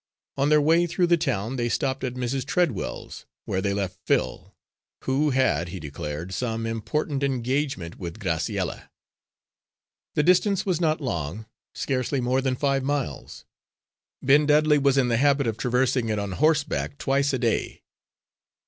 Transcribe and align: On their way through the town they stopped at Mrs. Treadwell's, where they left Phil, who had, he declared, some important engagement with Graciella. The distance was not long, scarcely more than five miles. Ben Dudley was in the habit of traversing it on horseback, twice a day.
On 0.35 0.49
their 0.49 0.59
way 0.59 0.87
through 0.87 1.05
the 1.05 1.15
town 1.15 1.57
they 1.57 1.69
stopped 1.69 2.03
at 2.03 2.15
Mrs. 2.15 2.43
Treadwell's, 2.43 3.27
where 3.45 3.61
they 3.61 3.71
left 3.71 3.99
Phil, 4.07 4.55
who 5.03 5.29
had, 5.29 5.67
he 5.69 5.79
declared, 5.79 6.33
some 6.33 6.65
important 6.65 7.21
engagement 7.21 7.99
with 7.99 8.17
Graciella. 8.17 8.89
The 10.15 10.23
distance 10.23 10.65
was 10.65 10.81
not 10.81 11.01
long, 11.01 11.45
scarcely 11.75 12.19
more 12.19 12.41
than 12.41 12.55
five 12.55 12.83
miles. 12.83 13.45
Ben 14.23 14.47
Dudley 14.47 14.79
was 14.79 14.97
in 14.97 15.07
the 15.07 15.17
habit 15.17 15.45
of 15.45 15.55
traversing 15.55 16.09
it 16.09 16.17
on 16.17 16.31
horseback, 16.31 16.97
twice 16.97 17.31
a 17.31 17.37
day. 17.37 17.83